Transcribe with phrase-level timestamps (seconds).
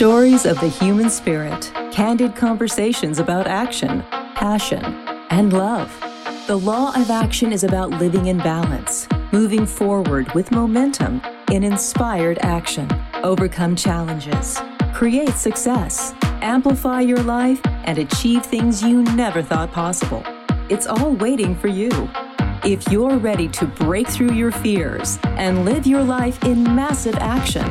[0.00, 4.00] Stories of the human spirit, candid conversations about action,
[4.34, 4.82] passion,
[5.28, 5.94] and love.
[6.46, 11.20] The law of action is about living in balance, moving forward with momentum
[11.52, 12.90] in inspired action,
[13.22, 14.58] overcome challenges,
[14.94, 20.24] create success, amplify your life, and achieve things you never thought possible.
[20.70, 21.90] It's all waiting for you.
[22.64, 27.66] If you're ready to break through your fears and live your life in massive action,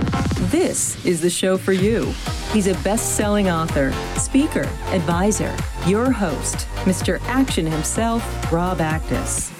[0.49, 2.11] this is the show for you.
[2.53, 7.21] He's a best selling author, speaker, advisor, your host, Mr.
[7.25, 9.58] Action himself, Rob Actis.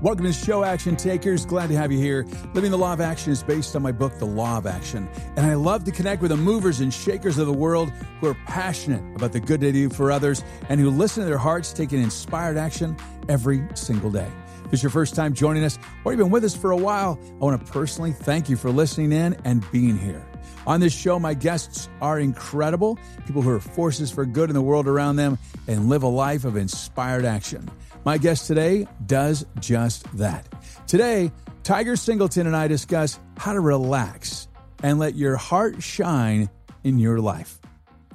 [0.00, 1.44] Welcome to Show Action Takers.
[1.44, 2.24] Glad to have you here.
[2.54, 5.08] Living the Law of Action is based on my book, The Law of Action.
[5.36, 7.90] And I love to connect with the movers and shakers of the world
[8.20, 11.36] who are passionate about the good they do for others and who listen to their
[11.36, 12.96] hearts, taking inspired action
[13.28, 14.30] every single day.
[14.66, 17.18] If it's your first time joining us or you've been with us for a while,
[17.32, 20.24] I want to personally thank you for listening in and being here.
[20.64, 24.62] On this show, my guests are incredible people who are forces for good in the
[24.62, 27.68] world around them and live a life of inspired action.
[28.04, 30.46] My guest today does just that.
[30.86, 31.30] Today,
[31.62, 34.48] Tiger Singleton and I discuss how to relax
[34.82, 36.48] and let your heart shine
[36.84, 37.58] in your life.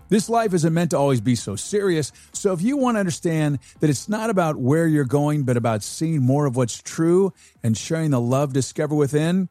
[0.10, 2.12] This life isn't meant to always be so serious.
[2.34, 5.84] So if you want to understand that it's not about where you're going, but about
[5.84, 9.50] seeing more of what's true and sharing the love discovered within,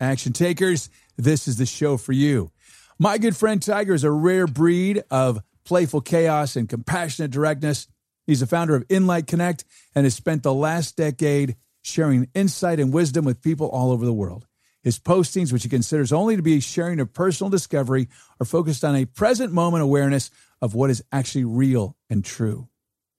[0.00, 2.50] action takers, this is the show for you.
[2.98, 7.88] My good friend Tiger is a rare breed of playful chaos and compassionate directness.
[8.26, 12.92] He's the founder of Inlight Connect and has spent the last decade sharing insight and
[12.92, 14.46] wisdom with people all over the world.
[14.82, 18.08] His postings, which he considers only to be sharing of personal discovery,
[18.40, 20.30] are focused on a present moment awareness
[20.60, 22.68] of what is actually real and true,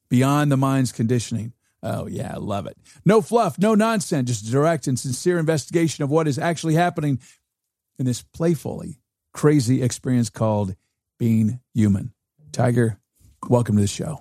[0.09, 1.53] beyond the mind's conditioning.
[1.81, 2.77] Oh, yeah, I love it.
[3.03, 7.19] No fluff, no nonsense, just direct and sincere investigation of what is actually happening
[7.99, 8.99] in this playfully
[9.33, 10.75] crazy experience called
[11.19, 12.13] being human.
[12.51, 12.99] Tiger,
[13.47, 14.19] welcome to the show.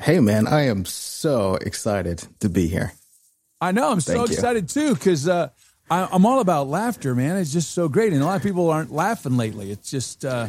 [0.00, 2.92] Hey, man, I am so excited to be here.
[3.60, 3.90] I know.
[3.90, 4.34] I'm so Thank you.
[4.36, 5.48] excited too because uh,
[5.90, 7.36] I- I'm all about laughter, man.
[7.36, 8.12] It's just so great.
[8.12, 9.72] And a lot of people aren't laughing lately.
[9.72, 10.48] It's just uh,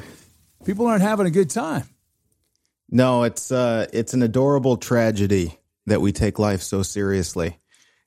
[0.65, 1.83] people aren't having a good time.
[2.91, 7.57] No, it's uh, it's an adorable tragedy that we take life so seriously,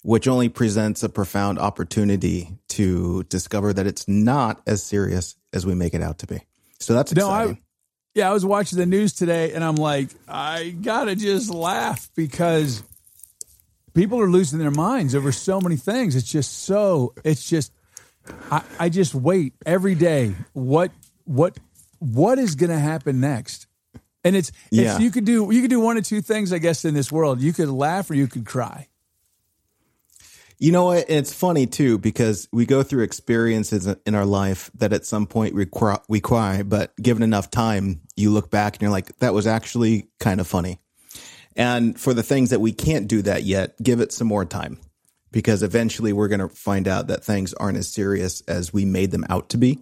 [0.02, 5.74] which only presents a profound opportunity to discover that it's not as serious as we
[5.74, 6.40] make it out to be.
[6.78, 7.54] So that's No, exciting.
[7.56, 7.60] I,
[8.14, 12.10] yeah, I was watching the news today and I'm like, I got to just laugh
[12.14, 12.82] because
[13.94, 16.14] people are losing their minds over so many things.
[16.16, 17.72] It's just so, it's just,
[18.50, 20.34] I, I just wait every day.
[20.52, 20.90] What,
[21.24, 21.58] what,
[21.98, 23.66] what is going to happen next?
[24.24, 24.92] And it's, Yeah.
[24.92, 27.10] it's, you could do, you could do one of two things, I guess, in this
[27.10, 27.40] world.
[27.40, 28.88] You could laugh or you could cry.
[30.62, 31.06] You know what?
[31.08, 35.56] It's funny too because we go through experiences in our life that at some point
[35.56, 39.34] we cry, we cry, but given enough time, you look back and you're like, that
[39.34, 40.78] was actually kind of funny.
[41.56, 44.78] And for the things that we can't do that yet, give it some more time
[45.32, 49.10] because eventually we're going to find out that things aren't as serious as we made
[49.10, 49.80] them out to be.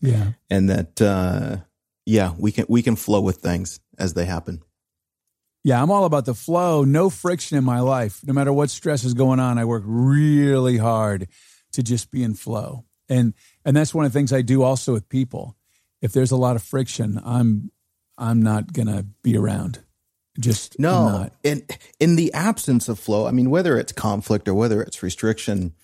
[0.00, 0.32] Yeah.
[0.50, 1.58] And that, uh,
[2.04, 4.60] yeah, we can, we can flow with things as they happen.
[5.64, 8.20] Yeah, I'm all about the flow, no friction in my life.
[8.24, 11.26] No matter what stress is going on, I work really hard
[11.72, 12.84] to just be in flow.
[13.08, 13.32] And
[13.64, 15.56] and that's one of the things I do also with people.
[16.02, 17.70] If there's a lot of friction, I'm
[18.18, 19.80] I'm not going to be around.
[20.38, 21.32] Just No, not.
[21.42, 21.64] in
[21.98, 25.74] in the absence of flow, I mean, whether it's conflict or whether it's restriction,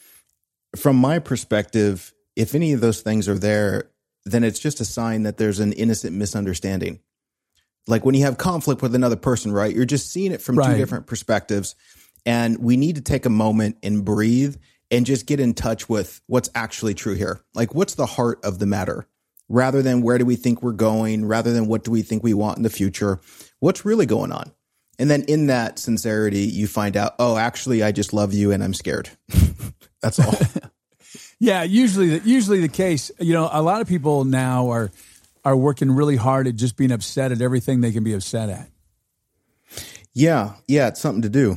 [0.77, 3.91] from my perspective, if any of those things are there,
[4.25, 7.01] then it's just a sign that there's an innocent misunderstanding.
[7.87, 9.75] Like when you have conflict with another person, right?
[9.75, 10.73] You're just seeing it from Right.
[10.73, 11.75] two different perspectives,
[12.27, 14.57] and we need to take a moment and breathe
[14.91, 17.41] and just get in touch with what's actually true here.
[17.55, 19.07] Like, what's the heart of the matter?
[19.49, 22.35] Rather than where do we think we're going, rather than what do we think we
[22.35, 23.21] want in the future,
[23.61, 24.53] what's really going on?
[24.99, 28.63] And then in that sincerity, you find out, oh, actually, I just love you and
[28.63, 29.09] I'm scared.
[30.03, 30.35] That's all.
[31.43, 33.10] Yeah, usually the, usually the case.
[33.19, 34.91] You know, a lot of people now are
[35.45, 38.69] are working really hard at just being upset at everything they can be upset at.
[40.13, 40.54] yeah.
[40.69, 40.89] Yeah.
[40.89, 41.57] It's something to do.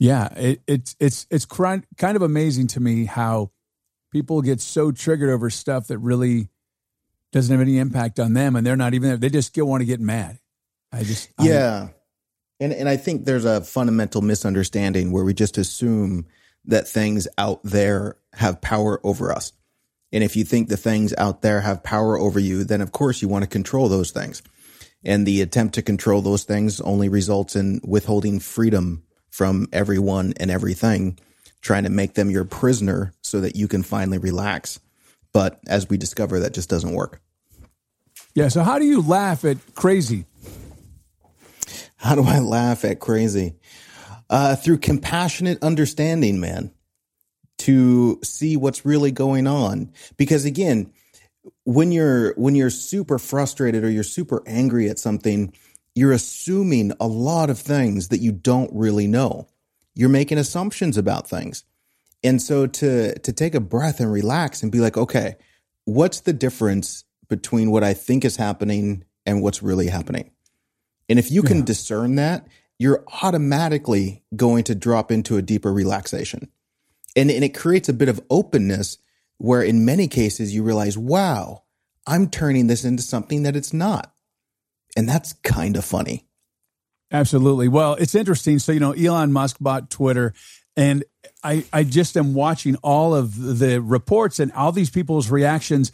[0.00, 3.50] Yeah, it, it's it's it's kind of amazing to me how
[4.12, 6.48] people get so triggered over stuff that really
[7.32, 9.16] doesn't have any impact on them, and they're not even there.
[9.18, 10.38] They just still want to get mad.
[10.92, 11.88] I just I- Yeah.
[12.60, 16.26] And and I think there's a fundamental misunderstanding where we just assume
[16.66, 19.52] that things out there have power over us.
[20.12, 23.20] And if you think the things out there have power over you, then of course
[23.20, 24.42] you want to control those things.
[25.04, 30.50] And the attempt to control those things only results in withholding freedom from everyone and
[30.50, 31.18] everything
[31.60, 34.80] trying to make them your prisoner so that you can finally relax.
[35.32, 37.20] But as we discover, that just doesn't work.
[38.34, 38.48] Yeah.
[38.48, 40.24] So, how do you laugh at crazy?
[41.96, 43.56] How do I laugh at crazy?
[44.30, 46.70] Uh, through compassionate understanding, man,
[47.58, 49.92] to see what's really going on.
[50.16, 50.92] Because again,
[51.64, 55.52] when you're when you're super frustrated or you're super angry at something,
[55.94, 59.48] you're assuming a lot of things that you don't really know.
[59.94, 61.64] You're making assumptions about things.
[62.22, 65.36] And so to to take a breath and relax and be like, okay,
[65.84, 70.30] what's the difference between what I think is happening and what's really happening?
[71.08, 71.64] And if you can yeah.
[71.64, 72.46] discern that,
[72.78, 76.50] you're automatically going to drop into a deeper relaxation.
[77.16, 78.98] And, and it creates a bit of openness
[79.38, 81.62] where in many cases you realize, wow,
[82.06, 84.12] I'm turning this into something that it's not.
[84.96, 86.26] And that's kind of funny.
[87.10, 87.68] Absolutely.
[87.68, 88.58] Well, it's interesting.
[88.58, 90.34] So, you know, Elon Musk bought Twitter
[90.76, 91.04] and
[91.42, 95.92] I, I just am watching all of the reports and all these people's reactions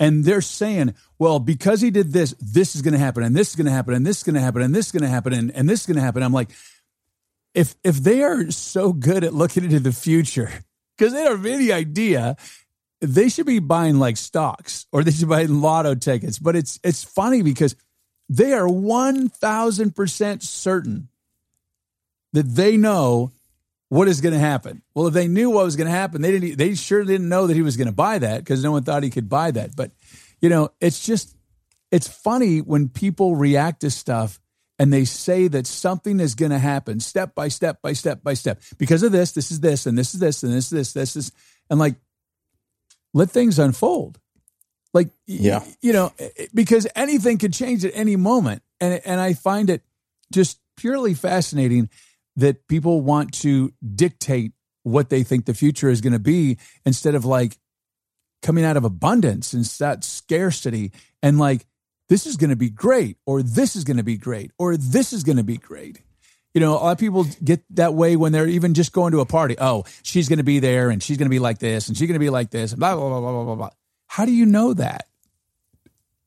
[0.00, 3.50] and they're saying, well, because he did this, this is going to happen, and this
[3.50, 5.10] is going to happen, and this is going to happen, and this is going to
[5.10, 6.22] happen, and, and this is going to happen.
[6.22, 6.48] I'm like,
[7.54, 10.50] if if they are so good at looking into the future,
[10.96, 12.36] because they don't have any idea,
[13.00, 16.38] they should be buying like stocks or they should buy lotto tickets.
[16.38, 17.76] But it's it's funny because
[18.28, 21.08] they are one thousand percent certain
[22.32, 23.32] that they know
[23.88, 24.82] what is going to happen.
[24.94, 26.56] Well, if they knew what was going to happen, they didn't.
[26.56, 29.02] They sure didn't know that he was going to buy that because no one thought
[29.02, 29.74] he could buy that.
[29.74, 29.90] But
[30.40, 31.36] you know, it's just
[31.90, 34.40] it's funny when people react to stuff
[34.80, 38.32] and they say that something is going to happen step by step by step by
[38.32, 39.32] step because of this.
[39.32, 41.32] This is this, and this is this, and this is this, this is,
[41.68, 41.96] and like
[43.12, 44.18] let things unfold.
[44.94, 46.12] Like yeah, you know,
[46.54, 49.82] because anything could change at any moment, and and I find it
[50.32, 51.90] just purely fascinating
[52.36, 56.56] that people want to dictate what they think the future is going to be
[56.86, 57.58] instead of like
[58.40, 60.90] coming out of abundance and that scarcity
[61.22, 61.66] and like
[62.10, 65.14] this is going to be great or this is going to be great or this
[65.14, 66.02] is going to be great
[66.52, 69.20] you know a lot of people get that way when they're even just going to
[69.20, 71.88] a party oh she's going to be there and she's going to be like this
[71.88, 73.70] and she's going to be like this and blah blah blah blah blah blah
[74.08, 75.06] how do you know that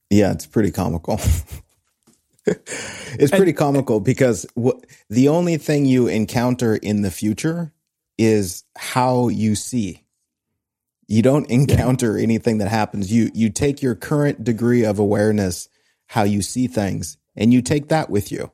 [0.09, 1.19] yeah it's pretty comical
[2.45, 7.71] it's pretty comical because what, the only thing you encounter in the future
[8.17, 10.03] is how you see.
[11.07, 12.23] You don't encounter yeah.
[12.23, 13.11] anything that happens.
[13.11, 15.69] You you take your current degree of awareness,
[16.13, 18.51] how you see things, and you take that with you.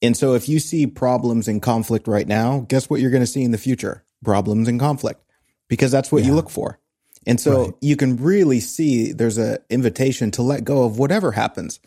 [0.00, 3.26] And so if you see problems and conflict right now, guess what you're going to
[3.26, 4.02] see in the future?
[4.24, 5.22] Problems and conflict
[5.68, 6.28] because that's what yeah.
[6.28, 6.80] you look for.
[7.26, 7.74] And so right.
[7.82, 11.80] you can really see there's an invitation to let go of whatever happens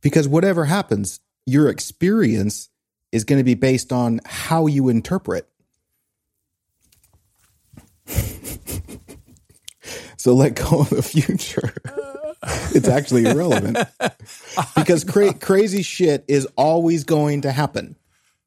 [0.00, 2.68] because whatever happens, your experience
[3.12, 5.48] is going to be based on how you interpret.
[10.16, 11.72] so let go of the future.
[12.42, 13.78] it's actually irrelevant
[14.76, 17.96] because cra- crazy shit is always going to happen.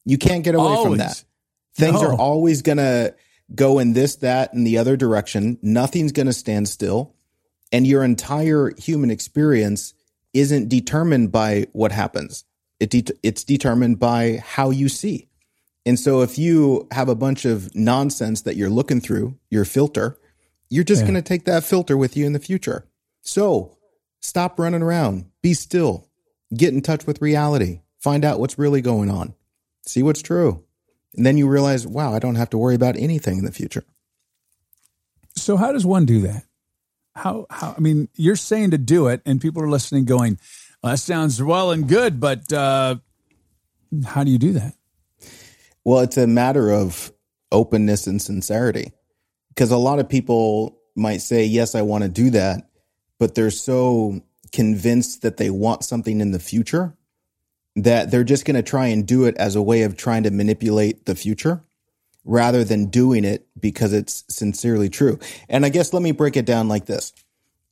[0.06, 0.84] You can't get away always.
[0.84, 1.24] from that.
[1.76, 2.10] Things no.
[2.10, 3.16] are always going to
[3.54, 5.58] go in this, that, and the other direction.
[5.62, 7.16] Nothing's going to stand still.
[7.72, 9.94] And your entire human experience
[10.34, 12.46] isn't determined by what happens.
[12.80, 15.28] It de- it's determined by how you see.
[15.86, 20.18] And so if you have a bunch of nonsense that you're looking through, your filter,
[20.70, 21.08] you're just yeah.
[21.08, 22.88] going to take that filter with you in the future.
[23.22, 23.78] So
[24.22, 26.08] stop running around, be still,
[26.56, 29.34] get in touch with reality, find out what's really going on,
[29.86, 30.64] see what's true.
[31.16, 33.84] And then you realize, wow, I don't have to worry about anything in the future.
[35.36, 36.46] So how does one do that?
[37.16, 40.40] how how I mean, you're saying to do it, and people are listening, going,
[40.82, 42.96] well, "That sounds well and good," but uh,
[44.06, 44.74] how do you do that?
[45.84, 47.12] Well, it's a matter of
[47.52, 48.92] openness and sincerity,
[49.50, 52.70] because a lot of people might say, "Yes, I want to do that,"
[53.22, 54.20] but they're so
[54.52, 56.98] convinced that they want something in the future
[57.76, 60.32] that they're just going to try and do it as a way of trying to
[60.32, 61.64] manipulate the future
[62.26, 65.20] rather than doing it because it's sincerely true.
[65.48, 67.14] And I guess let me break it down like this.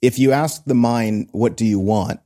[0.04, 2.20] If you ask the mind, what do you want?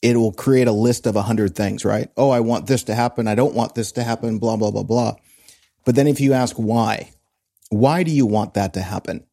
[0.00, 2.10] It will create a list of a hundred things, right?
[2.16, 3.26] Oh, I want this to happen.
[3.26, 5.16] I don't want this to happen, blah, blah, blah, blah.
[5.84, 7.10] But then if you ask why,
[7.70, 9.24] why do you want that to happen?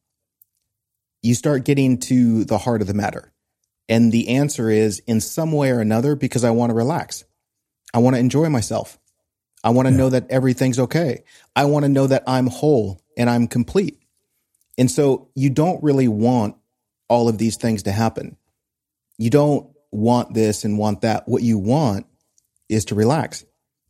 [1.22, 3.32] You start getting to the heart of the matter.
[3.88, 7.24] And the answer is in some way or another, because I want to relax.
[7.92, 8.98] I want to enjoy myself.
[9.62, 9.98] I want to yeah.
[9.98, 11.24] know that everything's okay.
[11.54, 13.98] I want to know that I'm whole and I'm complete.
[14.78, 16.56] And so you don't really want
[17.08, 18.36] all of these things to happen.
[19.18, 21.28] You don't want this and want that.
[21.28, 22.06] What you want
[22.68, 23.44] is to relax.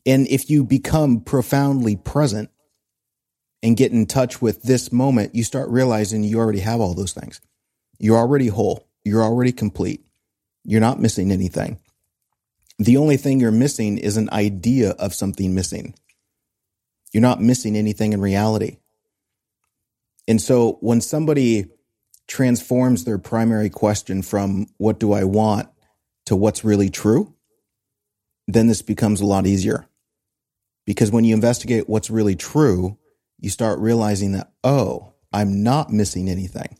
[0.06, 2.50] And if you become profoundly present
[3.62, 7.12] and get in touch with this moment, you start realizing you already have all those
[7.12, 7.40] things.
[7.98, 8.88] You're already whole.
[9.04, 10.04] You're already complete.
[10.64, 11.78] You're not missing anything.
[12.78, 15.94] The only thing you're missing is an idea of something missing.
[17.12, 18.78] You're not missing anything in reality.
[20.26, 21.66] And so when somebody
[22.28, 25.68] transforms their primary question from what do I want
[26.26, 27.34] to what's really true,
[28.46, 29.88] then this becomes a lot easier.
[30.86, 32.96] Because when you investigate what's really true,
[33.40, 36.78] you start realizing that, oh, I'm not missing anything.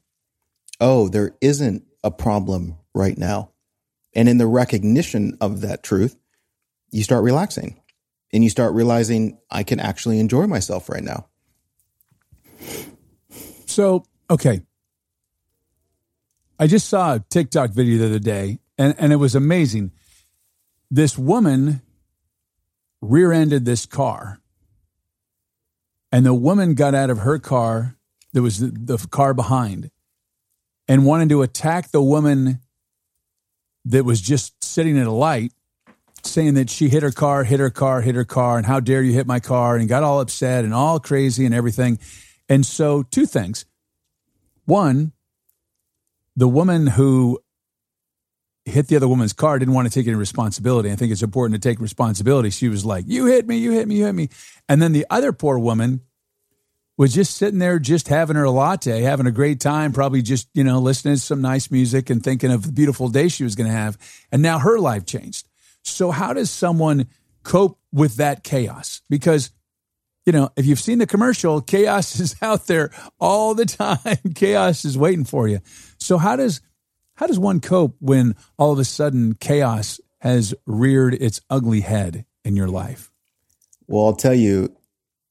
[0.80, 3.50] Oh, there isn't a problem right now.
[4.14, 6.16] And in the recognition of that truth,
[6.90, 7.80] you start relaxing
[8.32, 11.26] and you start realizing I can actually enjoy myself right now.
[13.66, 14.62] So, okay.
[16.58, 19.92] I just saw a TikTok video the other day and, and it was amazing.
[20.90, 21.82] This woman
[23.00, 24.39] rear ended this car,
[26.12, 27.96] and the woman got out of her car,
[28.32, 29.90] there was the, the car behind,
[30.88, 32.60] and wanted to attack the woman
[33.84, 35.52] that was just sitting at a light
[36.24, 39.02] saying that she hit her car, hit her car, hit her car, and how dare
[39.02, 41.98] you hit my car, and got all upset and all crazy and everything.
[42.48, 43.64] And so, two things.
[44.64, 45.12] One,
[46.36, 47.40] the woman who
[48.70, 50.90] hit the other woman's car didn't want to take any responsibility.
[50.90, 52.50] I think it's important to take responsibility.
[52.50, 54.28] She was like, You hit me, you hit me, you hit me.
[54.68, 56.00] And then the other poor woman
[57.00, 60.62] was just sitting there, just having her latte, having a great time, probably just, you
[60.62, 63.66] know, listening to some nice music and thinking of the beautiful day she was going
[63.68, 63.96] to have.
[64.30, 65.48] And now her life changed.
[65.82, 67.08] So, how does someone
[67.42, 69.00] cope with that chaos?
[69.08, 69.50] Because,
[70.26, 74.18] you know, if you've seen the commercial, chaos is out there all the time.
[74.34, 75.60] chaos is waiting for you.
[75.96, 76.60] So, how does
[77.20, 82.24] how does one cope when all of a sudden chaos has reared its ugly head
[82.46, 83.10] in your life?
[83.86, 84.74] Well, I'll tell you,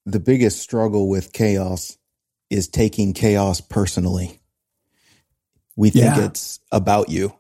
[0.06, 1.98] the biggest struggle with chaos
[2.52, 4.40] is taking chaos personally.
[5.76, 6.26] We think yeah.
[6.26, 7.34] it's about you.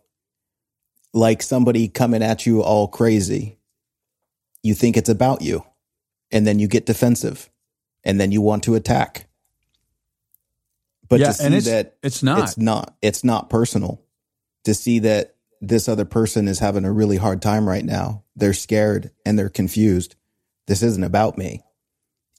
[1.13, 3.59] Like somebody coming at you all crazy.
[4.63, 5.63] You think it's about you.
[6.31, 7.51] And then you get defensive.
[8.03, 9.27] And then you want to attack.
[11.07, 12.39] But yeah, to see it's, that it's not.
[12.39, 12.95] It's not.
[13.03, 14.01] It's not personal.
[14.65, 18.23] To see that this other person is having a really hard time right now.
[18.35, 20.15] They're scared and they're confused.
[20.67, 21.63] This isn't about me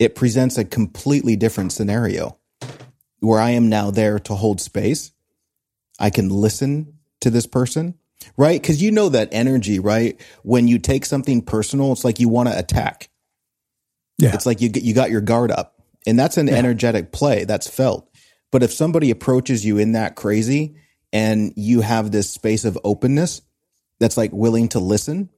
[0.01, 2.39] it presents a completely different scenario
[3.21, 5.13] where I am now there to hold space.
[6.01, 7.99] I can listen to this person,
[8.39, 8.61] right?
[8.61, 10.19] Because you know that energy, right?
[10.43, 13.11] When you take something personal, it's like you want to attack.
[14.17, 14.35] Yeah.
[14.35, 15.77] It's like you you got your guard up.
[16.07, 16.55] And that's an yeah.
[16.55, 18.09] energetic play that's felt.
[18.51, 20.77] But if somebody approaches you in that crazy
[21.13, 23.43] and you have this space of openness
[23.99, 25.29] that's like willing to listen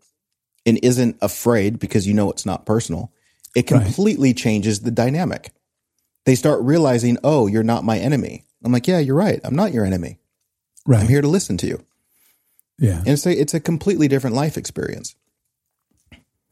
[0.64, 3.12] and isn't afraid because you know it's not personal,
[3.54, 4.36] it completely right.
[4.36, 5.52] changes the dynamic.
[6.24, 8.44] They start realizing, oh, you're not my enemy.
[8.64, 9.40] I'm like, yeah, you're right.
[9.42, 10.18] I'm not your enemy.
[10.86, 11.00] Right.
[11.00, 11.84] I'm here to listen to you.
[12.78, 12.98] Yeah.
[12.98, 15.16] And it's a, it's a completely different life experience.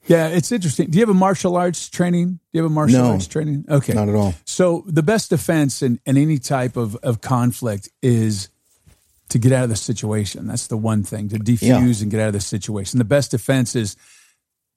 [0.07, 0.91] Yeah, it's interesting.
[0.91, 2.27] Do you have a martial arts training?
[2.33, 3.67] Do you have a martial no, arts training?
[3.69, 3.93] Okay.
[3.93, 4.35] Not at all.
[4.45, 8.49] So the best defense in, in any type of, of conflict is
[9.31, 10.47] to get out of the situation.
[10.47, 12.03] That's the one thing, to defuse yeah.
[12.03, 12.99] and get out of the situation.
[12.99, 13.97] The best defense is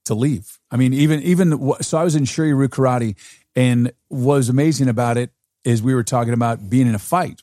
[0.05, 0.60] to leave.
[0.72, 3.15] I mean, even even so, I was in Shuri Karate,
[3.55, 5.31] and what was amazing about it
[5.63, 7.41] is we were talking about being in a fight.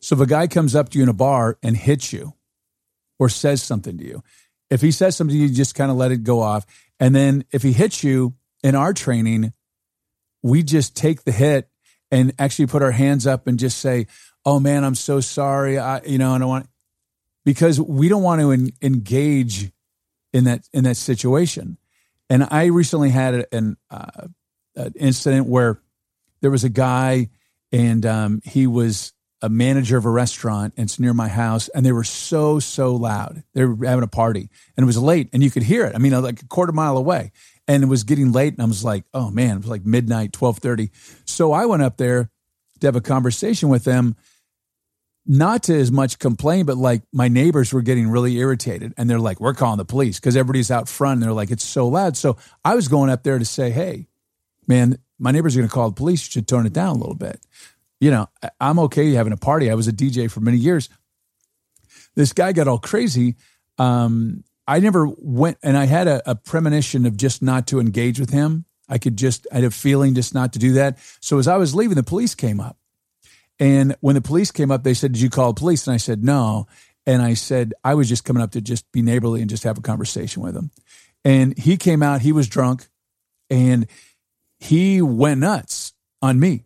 [0.00, 2.34] So if a guy comes up to you in a bar and hits you,
[3.18, 4.22] or says something to you,
[4.70, 6.66] if he says something to you, just kind of let it go off.
[7.00, 9.52] And then if he hits you in our training,
[10.42, 11.68] we just take the hit
[12.10, 14.06] and actually put our hands up and just say,
[14.48, 15.78] "Oh man, I'm so sorry.
[15.78, 16.68] I, you know, I don't want,"
[17.44, 19.70] because we don't want to en- engage
[20.32, 21.76] in that in that situation.
[22.30, 24.28] And I recently had an, uh,
[24.74, 25.82] an incident where
[26.40, 27.28] there was a guy,
[27.72, 29.12] and um, he was
[29.42, 32.96] a manager of a restaurant, and it's near my house, and they were so so
[32.96, 33.42] loud.
[33.52, 35.94] They were having a party, and it was late, and you could hear it.
[35.94, 37.32] I mean, like a quarter mile away,
[37.66, 40.32] and it was getting late, and I was like, "Oh man!" It was like midnight,
[40.32, 40.90] twelve thirty.
[41.26, 42.30] So I went up there
[42.80, 44.16] to have a conversation with them
[45.28, 49.20] not to as much complain, but like my neighbors were getting really irritated and they're
[49.20, 52.16] like, we're calling the police because everybody's out front and they're like, it's so loud.
[52.16, 54.08] So I was going up there to say, hey,
[54.66, 56.26] man, my neighbors are going to call the police.
[56.26, 57.40] You should tone it down a little bit.
[58.00, 59.70] You know, I'm okay having a party.
[59.70, 60.88] I was a DJ for many years.
[62.14, 63.36] This guy got all crazy.
[63.76, 68.18] Um, I never went, and I had a, a premonition of just not to engage
[68.18, 68.64] with him.
[68.88, 70.98] I could just, I had a feeling just not to do that.
[71.20, 72.78] So as I was leaving, the police came up
[73.58, 75.86] and when the police came up, they said, Did you call police?
[75.86, 76.66] And I said, No.
[77.06, 79.78] And I said, I was just coming up to just be neighborly and just have
[79.78, 80.70] a conversation with him.
[81.24, 82.86] And he came out, he was drunk,
[83.48, 83.86] and
[84.58, 86.64] he went nuts on me.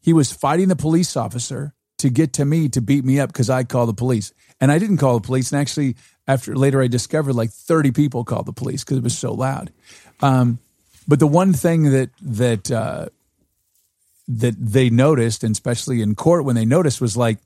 [0.00, 3.48] he was fighting the police officer to get to me to beat me up because
[3.48, 4.32] I called the police.
[4.60, 5.52] And I didn't call the police.
[5.52, 5.96] And actually,
[6.26, 9.72] after later, I discovered like 30 people called the police because it was so loud.
[10.20, 10.58] Um,
[11.06, 13.08] but the one thing that that uh,
[14.28, 17.38] that they noticed, and especially in court when they noticed, was like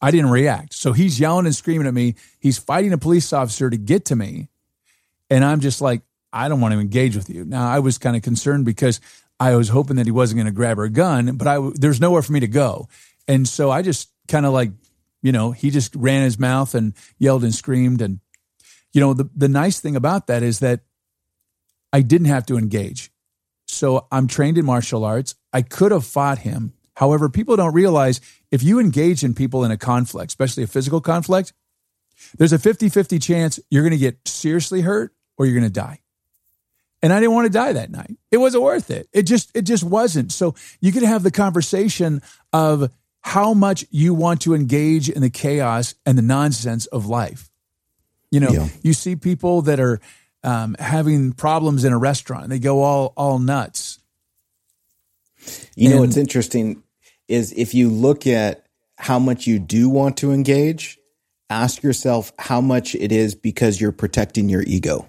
[0.00, 0.74] I didn't react.
[0.74, 2.16] So he's yelling and screaming at me.
[2.38, 4.48] He's fighting a police officer to get to me,
[5.30, 7.44] and I'm just like, I don't want to engage with you.
[7.44, 9.00] Now I was kind of concerned because
[9.40, 12.22] I was hoping that he wasn't going to grab her gun, but I there's nowhere
[12.22, 12.88] for me to go,
[13.26, 14.70] and so I just kind of like,
[15.22, 18.20] you know, he just ran his mouth and yelled and screamed, and
[18.92, 20.80] you know, the the nice thing about that is that
[21.92, 23.10] I didn't have to engage.
[23.76, 25.34] So I'm trained in martial arts.
[25.52, 26.72] I could have fought him.
[26.94, 31.00] However, people don't realize if you engage in people in a conflict, especially a physical
[31.00, 31.52] conflict,
[32.38, 35.80] there's a 50 50 chance you're going to get seriously hurt or you're going to
[35.80, 36.00] die.
[37.02, 38.16] And I didn't want to die that night.
[38.30, 39.08] It wasn't worth it.
[39.12, 40.32] It just, it just wasn't.
[40.32, 42.22] So you could have the conversation
[42.54, 42.90] of
[43.20, 47.50] how much you want to engage in the chaos and the nonsense of life.
[48.30, 48.68] You know, yeah.
[48.82, 50.00] you see people that are
[50.46, 52.48] um, having problems in a restaurant.
[52.48, 53.98] They go all all nuts.
[55.74, 56.82] You know what's interesting
[57.28, 58.64] is if you look at
[58.96, 60.98] how much you do want to engage,
[61.50, 65.08] ask yourself how much it is because you're protecting your ego.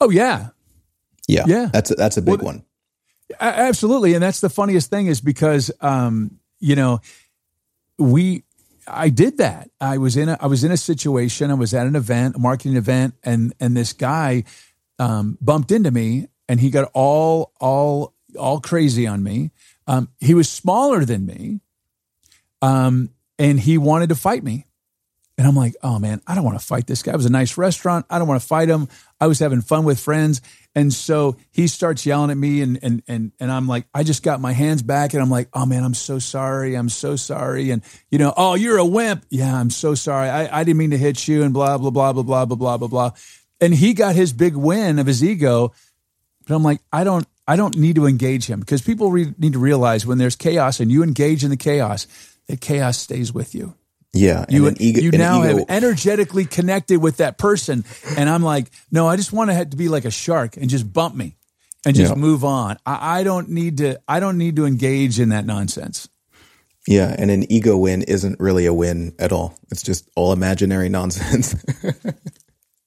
[0.00, 0.50] Oh yeah,
[1.26, 1.70] yeah, yeah.
[1.72, 2.64] That's a, that's a big well, one.
[3.40, 7.00] Absolutely, and that's the funniest thing is because um, you know
[7.98, 8.44] we
[8.90, 9.70] I did that.
[9.80, 11.50] I was in a I was in a situation.
[11.50, 14.44] I was at an event, a marketing event, and and this guy
[14.98, 19.50] um, bumped into me, and he got all all all crazy on me.
[19.86, 21.60] Um, he was smaller than me,
[22.62, 24.66] um, and he wanted to fight me.
[25.38, 27.12] And I'm like, oh man, I don't want to fight this guy.
[27.12, 28.04] It was a nice restaurant.
[28.10, 28.88] I don't want to fight him.
[29.20, 30.42] I was having fun with friends.
[30.74, 34.24] And so he starts yelling at me and and and and I'm like, I just
[34.24, 36.74] got my hands back and I'm like, oh man, I'm so sorry.
[36.74, 37.70] I'm so sorry.
[37.70, 39.24] And you know, oh, you're a wimp.
[39.30, 40.28] Yeah, I'm so sorry.
[40.28, 42.76] I, I didn't mean to hit you and blah, blah, blah, blah, blah, blah, blah,
[42.76, 43.10] blah, blah.
[43.60, 45.72] And he got his big win of his ego.
[46.46, 49.52] But I'm like, I don't I don't need to engage him because people re- need
[49.52, 52.08] to realize when there's chaos and you engage in the chaos,
[52.48, 53.74] that chaos stays with you.
[54.14, 57.84] Yeah, you ego, you now have energetically connected with that person,
[58.16, 60.90] and I'm like, no, I just want to, to be like a shark and just
[60.90, 61.36] bump me
[61.84, 62.20] and just yeah.
[62.20, 62.78] move on.
[62.86, 64.00] I, I don't need to.
[64.08, 66.08] I don't need to engage in that nonsense.
[66.86, 69.58] Yeah, and an ego win isn't really a win at all.
[69.70, 71.54] It's just all imaginary nonsense.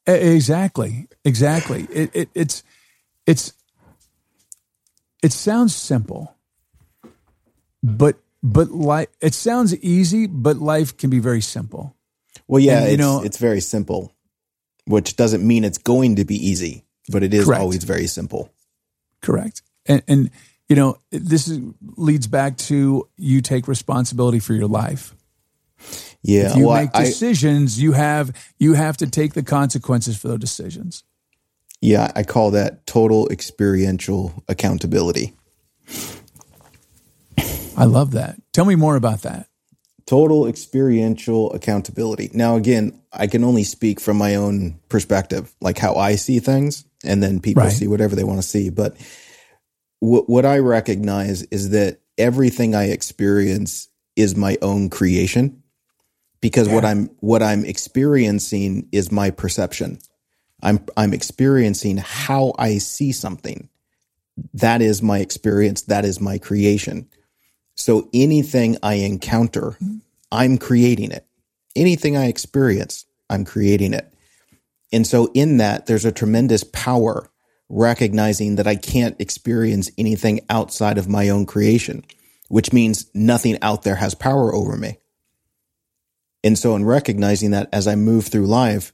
[0.08, 1.88] exactly, exactly.
[1.92, 2.64] It, it, it's
[3.28, 3.54] it's
[5.22, 6.36] it sounds simple,
[7.84, 11.96] but but life it sounds easy, but life can be very simple.
[12.48, 14.14] Well, yeah, and, you it's, know, it's very simple,
[14.86, 17.62] which doesn't mean it's going to be easy, but it is correct.
[17.62, 18.52] always very simple.
[19.22, 19.62] Correct.
[19.86, 20.32] And, and
[20.68, 21.60] you know, this is,
[21.98, 25.16] leads back to you take responsibility for your life.
[26.22, 30.18] Yeah, if you well, make decisions, I, you have you have to take the consequences
[30.18, 31.04] for those decisions.
[31.82, 35.34] Yeah, I call that total experiential accountability.
[37.78, 38.40] I love that.
[38.54, 39.48] Tell me more about that.
[40.06, 42.30] Total experiential accountability.
[42.34, 46.86] Now, again, I can only speak from my own perspective, like how I see things,
[47.04, 47.72] and then people right.
[47.72, 48.70] see whatever they want to see.
[48.70, 48.98] But
[50.00, 55.62] what, what I recognize is that everything I experience is my own creation
[56.42, 56.76] because yeah.
[56.76, 60.00] what I'm what I'm experiencing is my perception.
[60.62, 63.70] I'm I'm experiencing how I see something.
[64.56, 67.08] That is my experience, that is my creation.
[67.82, 69.78] So anything I encounter,
[70.32, 71.26] I'm creating it.
[71.76, 74.14] Anything I experience, I'm creating it.
[74.94, 77.30] And so in that, there's a tremendous power
[77.70, 82.04] recognizing that I can't experience anything outside of my own creation,
[82.50, 84.98] which means nothing out there has power over me.
[86.44, 88.92] And so in recognizing that as I move through life,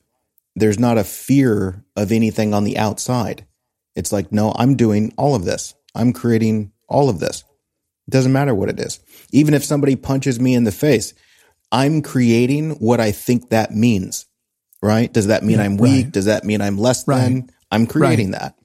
[0.55, 3.45] there's not a fear of anything on the outside.
[3.95, 5.73] It's like, no, I'm doing all of this.
[5.95, 7.43] I'm creating all of this.
[8.07, 8.99] It doesn't matter what it is.
[9.31, 11.13] Even if somebody punches me in the face,
[11.71, 14.25] I'm creating what I think that means.
[14.81, 15.11] Right?
[15.11, 16.05] Does that mean yeah, I'm weak?
[16.05, 16.13] Right.
[16.13, 17.21] Does that mean I'm less right.
[17.21, 17.49] than?
[17.71, 18.39] I'm creating right.
[18.41, 18.55] that.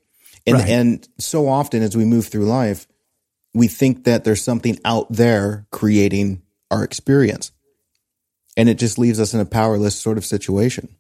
[0.47, 2.87] And and so often as we move through life,
[3.55, 7.53] we think that there's something out there creating our experience.
[8.57, 10.95] And it just leaves us in a powerless sort of situation.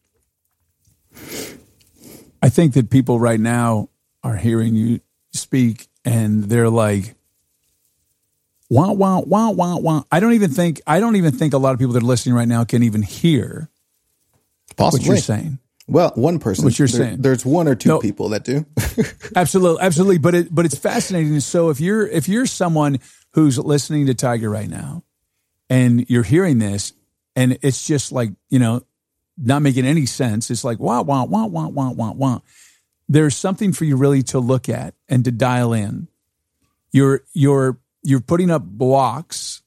[2.43, 3.91] I think that people right now
[4.25, 5.01] are hearing you
[5.33, 7.15] speak and they're like,
[8.73, 10.03] wah wah wah wah wah.
[10.11, 12.35] I don't even think I don't even think a lot of people that are listening
[12.35, 13.69] right now can even hear
[14.77, 15.01] Possibly.
[15.01, 15.59] what you're saying.
[15.89, 16.65] Well, one person.
[16.65, 17.23] What you're there, saying?
[17.23, 18.65] There's one or two no, people that do.
[19.37, 20.19] absolutely, absolutely.
[20.19, 21.39] But it but it's fascinating.
[21.41, 22.99] So if you're if you're someone
[23.35, 25.03] who's listening to Tiger right now
[25.69, 26.93] and you're hearing this
[27.35, 28.83] and it's just like, you know,
[29.37, 30.51] not making any sense.
[30.51, 32.41] It's like, wah, wah, wah, wah, wah, wah, wah.
[33.09, 36.09] There's something for you really to look at and to dial in.
[36.93, 39.63] You're, you're, you're putting up blocks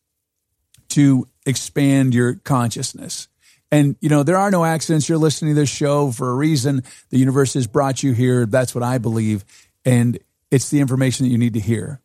[0.90, 3.28] to expand your consciousness.
[3.72, 5.10] And, you know, there are no accidents.
[5.10, 6.84] You're listening to this show for a reason.
[7.10, 8.46] The universe has brought you here.
[8.46, 9.44] That's what I believe.
[9.84, 10.20] And
[10.52, 12.00] it's the information that you need to hear.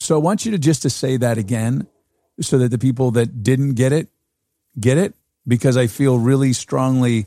[0.00, 1.86] So I want you to just to say that again
[2.40, 4.08] so that the people that didn't get it
[4.78, 5.14] get it
[5.46, 7.26] because I feel really strongly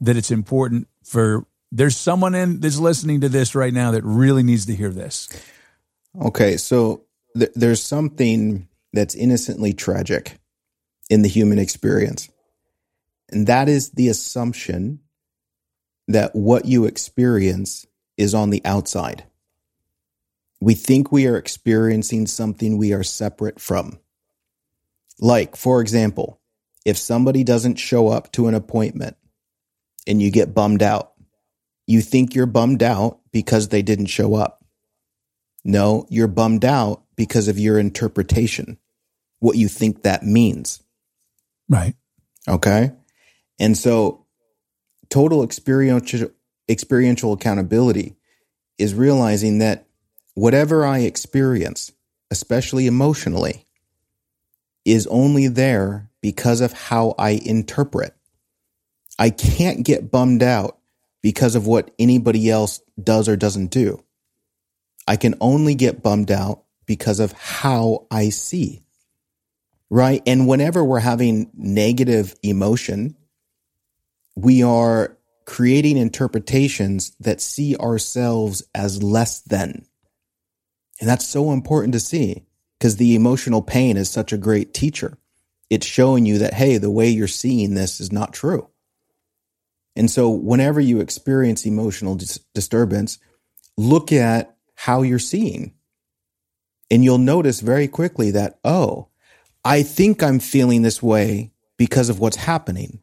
[0.00, 4.42] that it's important for there's someone in that's listening to this right now that really
[4.42, 5.28] needs to hear this.
[6.20, 7.02] Okay, so
[7.38, 10.38] th- there's something that's innocently tragic
[11.08, 12.28] in the human experience.
[13.30, 15.00] And that is the assumption
[16.08, 19.24] that what you experience is on the outside.
[20.60, 23.98] We think we are experiencing something we are separate from.
[25.18, 26.40] Like, for example,
[26.84, 29.16] if somebody doesn't show up to an appointment
[30.06, 31.12] and you get bummed out,
[31.86, 34.64] you think you're bummed out because they didn't show up.
[35.66, 38.78] No, you're bummed out because of your interpretation,
[39.40, 40.80] what you think that means.
[41.68, 41.96] Right.
[42.46, 42.92] Okay.
[43.58, 44.24] And so
[45.08, 46.30] total experiential,
[46.68, 48.14] experiential accountability
[48.78, 49.88] is realizing that
[50.34, 51.90] whatever I experience,
[52.30, 53.66] especially emotionally,
[54.84, 58.14] is only there because of how I interpret.
[59.18, 60.78] I can't get bummed out
[61.22, 64.04] because of what anybody else does or doesn't do.
[65.06, 68.82] I can only get bummed out because of how I see.
[69.88, 70.22] Right.
[70.26, 73.16] And whenever we're having negative emotion,
[74.34, 79.86] we are creating interpretations that see ourselves as less than.
[81.00, 82.44] And that's so important to see
[82.78, 85.18] because the emotional pain is such a great teacher.
[85.70, 88.68] It's showing you that, hey, the way you're seeing this is not true.
[89.94, 93.18] And so, whenever you experience emotional dis- disturbance,
[93.78, 95.74] look at how you're seeing.
[96.90, 99.08] And you'll notice very quickly that, oh,
[99.64, 103.00] I think I'm feeling this way because of what's happening.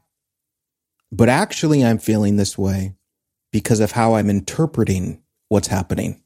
[1.11, 2.95] But actually, I'm feeling this way
[3.51, 6.23] because of how I'm interpreting what's happening.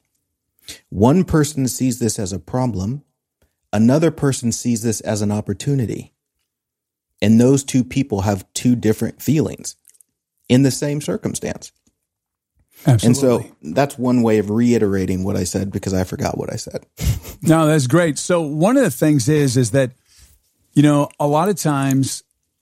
[0.90, 3.04] One person sees this as a problem,
[3.74, 6.14] another person sees this as an opportunity.
[7.22, 9.76] And those two people have two different feelings
[10.48, 11.72] in the same circumstance.
[12.86, 13.08] Absolutely.
[13.08, 16.58] And so that's one way of reiterating what I said because I forgot what I
[16.58, 16.86] said.
[17.42, 18.18] no, that's great.
[18.18, 19.92] So one of the things is is that
[20.78, 22.22] you know, a lot of times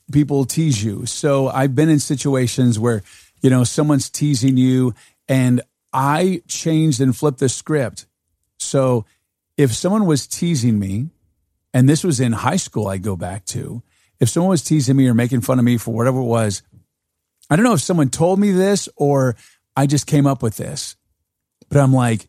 [0.10, 1.06] people tease you.
[1.06, 3.04] So I've been in situations where,
[3.42, 4.96] you know, someone's teasing you
[5.28, 8.06] and I changed and flipped the script.
[8.58, 9.06] So
[9.58, 11.10] if someone was teasing me,
[11.74, 13.84] and this was in high school, I go back to,
[14.22, 16.64] if someone was teasing me or making fun of me for whatever it was,
[17.50, 19.36] I don't know if someone told me this or
[19.76, 20.96] I just came up with this,
[21.70, 22.28] but I'm like,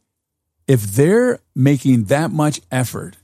[0.66, 3.16] if they're making that much effort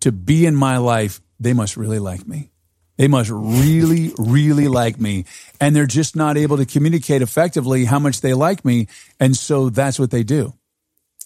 [0.00, 2.50] to be in my life, they must really like me.
[2.96, 5.24] They must really, really like me.
[5.60, 8.86] And they're just not able to communicate effectively how much they like me.
[9.18, 10.54] And so that's what they do.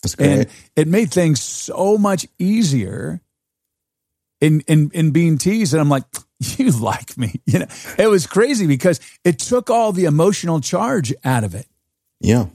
[0.03, 0.31] That's great.
[0.31, 3.21] And it made things so much easier
[4.41, 5.75] in, in, in being teased.
[5.75, 6.05] And I'm like,
[6.39, 7.41] you like me.
[7.47, 7.67] You know,
[7.99, 11.67] it was crazy because it took all the emotional charge out of it.
[12.21, 12.47] Yeah.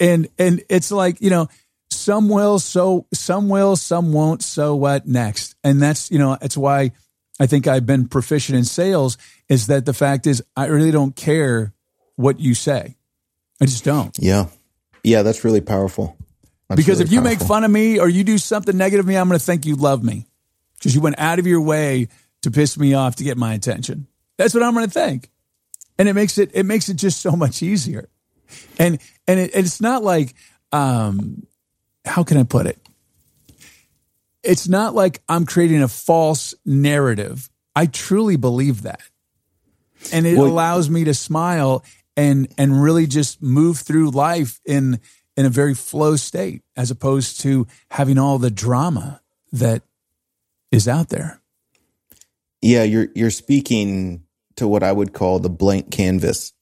[0.00, 1.48] And, and it's like, you know,
[1.90, 4.42] some will, so some will, some won't.
[4.42, 5.54] So what next?
[5.62, 6.92] And that's, you know, it's why
[7.40, 11.14] I think I've been proficient in sales is that the fact is I really don't
[11.14, 11.72] care
[12.16, 12.96] what you say.
[13.60, 14.16] I just don't.
[14.18, 14.46] Yeah.
[15.02, 15.22] Yeah.
[15.22, 16.16] That's really powerful.
[16.68, 17.38] That's because really if you powerful.
[17.38, 19.64] make fun of me or you do something negative to me, I'm going to think
[19.64, 20.26] you love me
[20.78, 22.08] because you went out of your way
[22.42, 24.06] to piss me off to get my attention.
[24.36, 25.30] That's what I'm going to think.
[25.98, 28.08] And it makes it, it makes it just so much easier.
[28.78, 30.34] And, and it, it's not like,
[30.72, 31.46] um,
[32.04, 32.78] how can I put it?
[34.42, 37.50] It's not like I'm creating a false narrative.
[37.74, 39.00] I truly believe that.
[40.12, 41.84] And it Well- allows me to smile
[42.16, 45.00] and and really just move through life in
[45.36, 49.20] in a very flow state as opposed to having all the drama
[49.52, 49.82] that
[50.72, 51.40] is out there.
[52.60, 54.24] Yeah, you're you're speaking
[54.56, 56.52] to what I would call the blank canvas,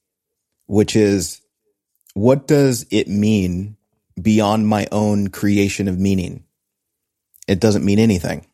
[0.67, 1.41] which is
[2.17, 3.77] what does it mean
[4.21, 6.45] beyond my own creation of meaning?
[7.47, 8.47] It doesn't mean anything.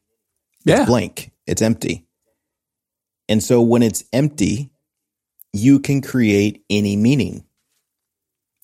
[0.64, 0.81] Yeah.
[0.81, 1.31] It's blank.
[1.46, 2.05] It's empty.
[3.29, 4.70] And so when it's empty,
[5.53, 7.44] you can create any meaning.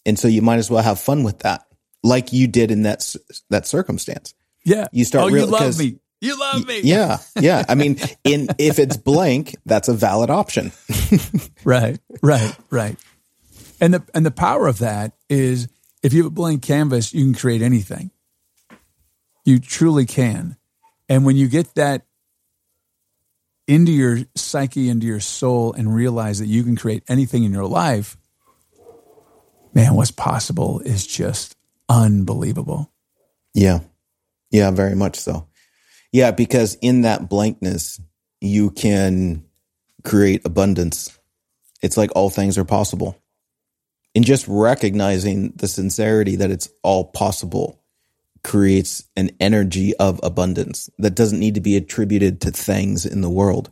[0.05, 1.65] And so you might as well have fun with that,
[2.03, 3.15] like you did in that
[3.51, 4.35] that circumstance.
[4.65, 4.89] Yeah.
[4.91, 6.01] You start Oh, real- you love me.
[6.21, 6.81] You love me.
[6.81, 7.19] Yeah.
[7.41, 7.65] Yeah.
[7.69, 10.73] I mean, in if it's blank, that's a valid option.
[11.65, 12.01] right.
[12.21, 12.57] Right.
[12.69, 12.97] Right.
[13.81, 15.69] And the and the power of that is
[16.03, 18.11] if you have a blank canvas, you can create anything.
[19.45, 20.57] You truly can.
[21.09, 22.05] And when you get that
[23.67, 27.67] into your psyche, into your soul, and realize that you can create anything in your
[27.67, 28.17] life,
[29.75, 31.55] man, what's possible is just
[31.89, 32.91] unbelievable.
[33.55, 33.81] Yeah.
[34.51, 35.49] Yeah, very much so.
[36.13, 38.01] Yeah, because in that blankness,
[38.41, 39.45] you can
[40.05, 41.19] create abundance.
[41.83, 43.21] It's like all things are possible.
[44.15, 47.81] In just recognizing the sincerity that it's all possible
[48.43, 53.31] creates an energy of abundance that doesn't need to be attributed to things in the
[53.31, 53.71] world,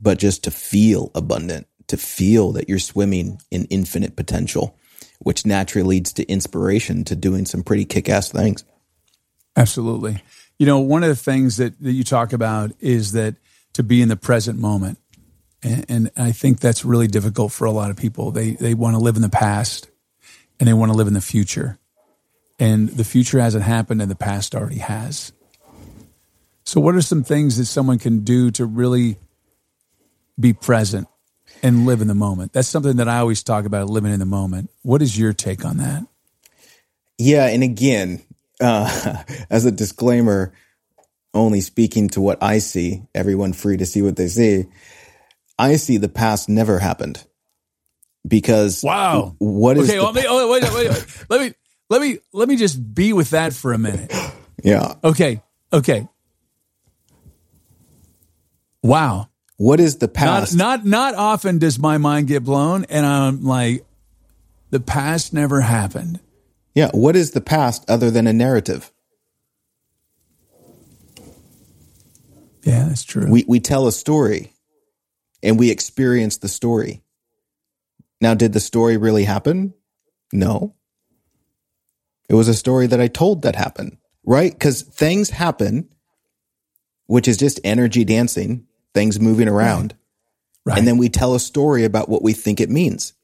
[0.00, 4.76] but just to feel abundant, to feel that you're swimming in infinite potential,
[5.18, 8.64] which naturally leads to inspiration to doing some pretty kick ass things.
[9.56, 10.22] Absolutely.
[10.58, 13.36] You know, one of the things that, that you talk about is that
[13.74, 14.98] to be in the present moment.
[15.62, 18.30] And, and I think that's really difficult for a lot of people.
[18.30, 19.88] They, they want to live in the past
[20.58, 21.78] and they want to live in the future.
[22.58, 25.32] And the future hasn't happened and the past already has.
[26.64, 29.16] So, what are some things that someone can do to really
[30.38, 31.08] be present
[31.62, 32.52] and live in the moment?
[32.52, 34.70] That's something that I always talk about living in the moment.
[34.82, 36.04] What is your take on that?
[37.16, 37.46] Yeah.
[37.46, 38.22] And again,
[38.60, 40.52] uh, as a disclaimer,
[41.32, 44.66] only speaking to what I see, everyone free to see what they see.
[45.58, 47.24] I see the past never happened
[48.26, 49.98] because wow, what is okay?
[49.98, 51.54] Well, oh, wait, wait, wait, wait, let me
[51.90, 54.12] let me let me just be with that for a minute.
[54.62, 54.94] Yeah.
[55.02, 55.42] Okay.
[55.72, 56.08] Okay.
[58.82, 59.28] Wow.
[59.56, 60.56] What is the past?
[60.56, 63.84] Not, not not often does my mind get blown, and I'm like,
[64.70, 66.20] the past never happened.
[66.74, 66.90] Yeah.
[66.92, 68.92] What is the past other than a narrative?
[72.62, 73.28] Yeah, that's true.
[73.28, 74.52] We we tell a story,
[75.42, 77.02] and we experience the story.
[78.20, 79.74] Now, did the story really happen?
[80.32, 80.74] No.
[82.28, 84.52] It was a story that I told that happened, right?
[84.52, 85.88] Because things happen,
[87.06, 89.94] which is just energy dancing, things moving around.
[90.66, 90.78] Right.
[90.78, 93.14] And then we tell a story about what we think it means.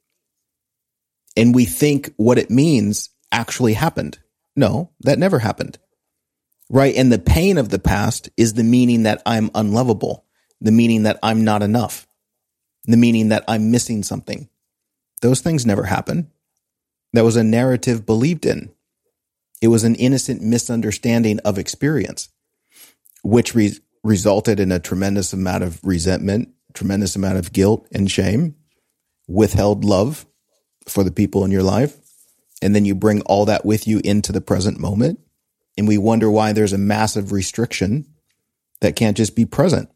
[1.36, 4.18] And we think what it means actually happened.
[4.56, 5.78] No, that never happened.
[6.70, 6.94] Right.
[6.96, 10.24] And the pain of the past is the meaning that I'm unlovable,
[10.64, 12.08] the meaning that I'm not enough,
[12.86, 14.48] the meaning that I'm missing something.
[15.20, 16.30] Those things never happen.
[17.12, 18.72] That was a narrative believed in.
[19.60, 22.30] It was an innocent misunderstanding of experience,
[23.22, 28.56] which re- resulted in a tremendous amount of resentment, tremendous amount of guilt and shame,
[29.28, 30.26] withheld love
[30.88, 31.96] for the people in your life.
[32.62, 35.20] And then you bring all that with you into the present moment.
[35.76, 38.06] And we wonder why there's a massive restriction
[38.80, 39.90] that can't just be present.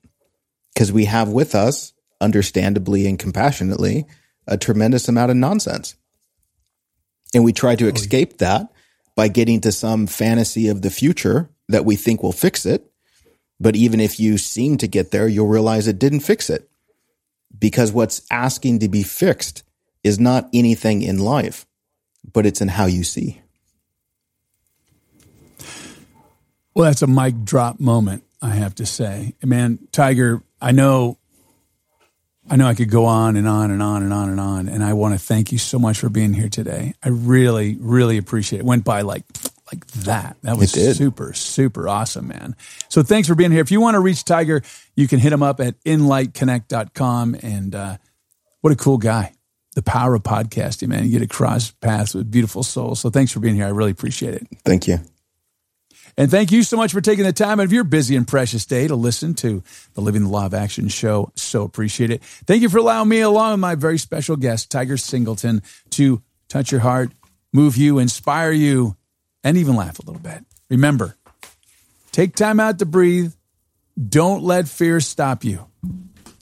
[0.78, 4.06] Because we have with us, understandably and compassionately,
[4.46, 5.96] a tremendous amount of nonsense.
[7.34, 8.70] And we try to oh, escape that
[9.16, 12.88] by getting to some fantasy of the future that we think will fix it.
[13.58, 16.70] But even if you seem to get there, you'll realize it didn't fix it.
[17.58, 19.64] Because what's asking to be fixed
[20.04, 21.66] is not anything in life,
[22.32, 23.42] but it's in how you see.
[26.72, 29.34] Well, that's a mic drop moment, I have to say.
[29.42, 31.18] Man, Tiger, I know
[32.50, 34.68] I know I could go on and on and on and on and on.
[34.68, 36.94] And I want to thank you so much for being here today.
[37.02, 38.64] I really, really appreciate it.
[38.64, 39.24] Went by like
[39.70, 40.36] like that.
[40.42, 42.56] That was super, super awesome, man.
[42.88, 43.60] So thanks for being here.
[43.60, 44.62] If you want to reach Tiger,
[44.94, 47.36] you can hit him up at inlightconnect.com.
[47.42, 47.96] And uh,
[48.62, 49.34] what a cool guy.
[49.74, 51.04] The power of podcasting, man.
[51.04, 52.98] You get to cross paths with beautiful souls.
[53.00, 53.66] So thanks for being here.
[53.66, 54.46] I really appreciate it.
[54.64, 55.00] Thank you.
[56.18, 58.66] And thank you so much for taking the time out of your busy and precious
[58.66, 59.62] day to listen to
[59.94, 61.30] the Living the Law of Action show.
[61.36, 62.24] So appreciate it.
[62.24, 66.72] Thank you for allowing me, along with my very special guest, Tiger Singleton, to touch
[66.72, 67.12] your heart,
[67.52, 68.96] move you, inspire you,
[69.44, 70.44] and even laugh a little bit.
[70.68, 71.16] Remember,
[72.10, 73.32] take time out to breathe.
[73.96, 75.66] Don't let fear stop you.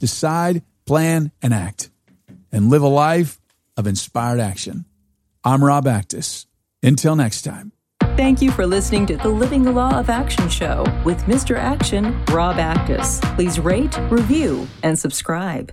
[0.00, 1.90] Decide, plan, and act,
[2.50, 3.38] and live a life
[3.76, 4.86] of inspired action.
[5.44, 6.46] I'm Rob Actis.
[6.82, 7.72] Until next time.
[8.16, 11.54] Thank you for listening to the Living the Law of Action show with Mr.
[11.54, 13.20] Action, Rob Actis.
[13.36, 15.70] Please rate, review, and subscribe.